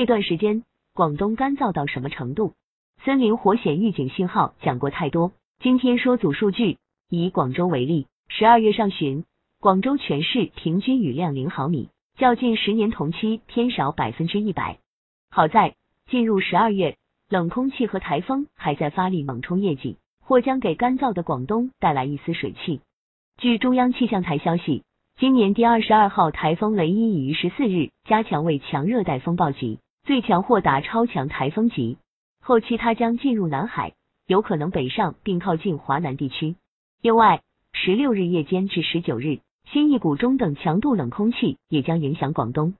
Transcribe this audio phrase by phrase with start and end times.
[0.00, 0.62] 这段时间
[0.94, 2.54] 广东干燥到什么程度？
[3.04, 6.78] 森林火险预警信号讲过太多，今天说组数据。
[7.10, 9.26] 以广州为例，十二月上旬，
[9.60, 14.78] 广州全市平均雨量零毫米，较近十年同期偏少百分之一百。
[15.30, 15.74] 好在
[16.08, 16.96] 进入十二月，
[17.28, 22.80] 冷空气和台风还在发力猛冲业绩，或将给干燥的广东带来一丝水汽。
[23.36, 24.82] 据中央气象台消息，
[25.18, 31.98] 今年第二十二号台风雷伊已于十四日加强为强热带风暴级，最强或达超强台风级。
[32.42, 33.92] 后期它将进入南海，
[34.26, 36.56] 有可能北上并靠近华南地区。
[37.02, 42.74] 另外，十六日夜间至十九日，新一股中等强度冷空气也将影响广东。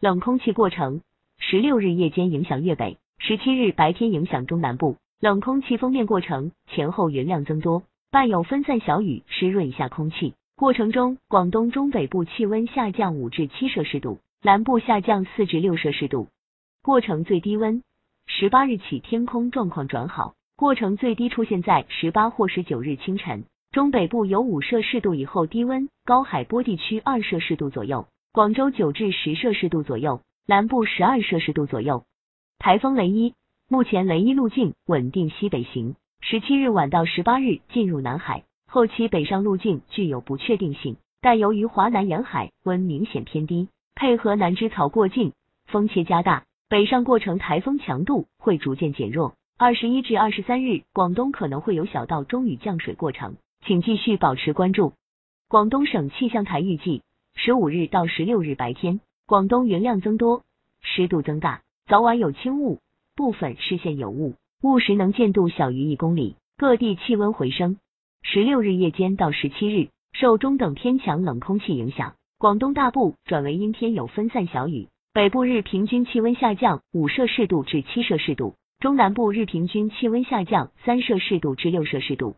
[0.00, 1.00] 冷空气过程，
[1.38, 4.96] 十六日夜间影响粤北，十七日白天影响中南部。
[5.20, 10.34] 冷空气封面过程前后云量增多，伴有分散小雨，湿润一下空气。
[10.56, 16.28] 过程中，广东中北部气温下降五至七摄氏度，南部下降四至六摄氏度。
[16.84, 17.84] 过程最低温，
[18.26, 23.44] 十八日起天空状况转好，过程最低出现在十八或十九日清晨。
[23.70, 32.02] 中北部有五摄氏度以后低温，高海波地区二摄氏度左右，广州九至十摄氏度左右，南部十二摄氏度左右。
[32.58, 33.34] 台风雷伊，
[33.68, 45.32] 目前雷伊路径稳定西北行，十七日晚到十八日进入南海，后期北上路径具有不确定性，但由于华南沿海温明显偏低，配合南枝草过境，
[45.66, 49.34] 风切加大，北上过程台风强度会逐渐减弱。
[49.58, 53.36] 二十一至二十三日，广东可能会有小到中雨降水过程。
[53.66, 54.94] 请继续保持关注。
[55.48, 57.02] 广东省气象台预计，
[57.34, 60.44] 十五日到十六日白天，广东云量增多，
[60.80, 62.78] 湿度增大，早晚有轻雾，
[63.14, 67.76] 部分视线有雾，雾时能见度小于一公里，各地气温回升。
[68.22, 82.36] 十六日夜间到十七日，受中等偏强冷空气影响，广东大部转为阴天，有分散小雨，北部日平均气温下降五摄氏度至七摄氏度，中南部日平均气温下降三摄氏度至六摄氏度。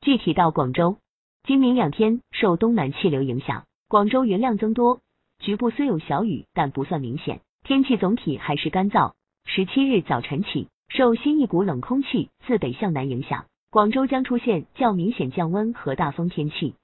[0.00, 0.98] 具体到广州，
[1.42, 5.00] 今明两天受东南气流影响，广州云量增多，
[5.40, 9.14] 局部虽有小雨，但不算明显，天气总体还是干燥。
[9.44, 16.76] 十七日早晨起，受新一股冷空气自北向南影响，广州将出现较明显降温和大风天气。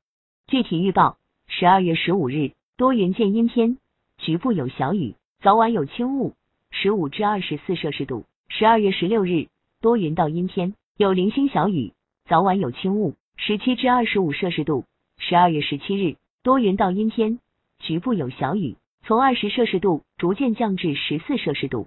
[0.49, 1.17] 具体预报：
[1.47, 3.79] 十二月十五日多云见阴天，
[4.17, 6.35] 局部有小雨，早晚有轻雾，
[6.73, 8.25] 十五至二十四摄氏度。
[8.49, 9.47] 十二月十六日
[9.81, 11.93] 多云到阴天，有零星小雨。
[12.29, 14.85] 早晚有轻雾，十七至二十五摄氏度。
[15.17, 17.39] 十二月十七日多云到阴天，
[17.79, 21.87] 局部有小雨，从二十摄氏度逐渐降至十四摄氏度。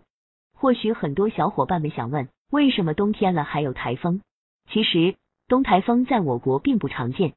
[0.55, 4.21] 或许很多小伙伴们想问，为什么冬天了还有台风？
[4.71, 5.15] 其实
[5.49, 7.33] 冬台风在我国并不常见。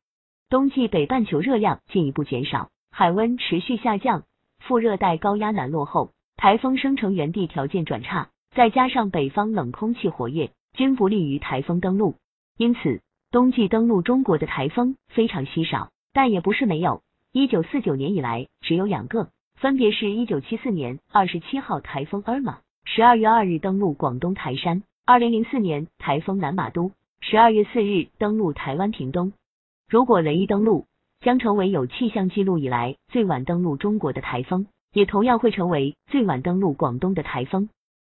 [0.49, 4.23] 冬季北半球热量进一步减少，海温持续下降，
[4.67, 12.15] 副热带高压南落后，台风生成原地条件转差，再加上北方冷空气活跃，均不利于台风登陆。
[12.57, 17.03] 因此，冬季登陆中国的台风非常稀少，但也不是没有。
[17.31, 29.35] 一九四九年以来，只有两个，分别是一九七四年二十七号台风尔玛，十二月二日登陆广东台山；二零零四年台风南马都，十二月四日登陆台湾屏东。
[29.91, 30.87] 如果雷伊登陆，
[31.25, 37.71] 将成为有气象记录以来最晚登陆中国的台风，也同样会成为最晚登陆广东的台风。